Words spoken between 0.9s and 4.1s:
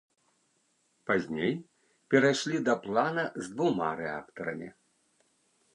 Пазней перайшлі да плана з двума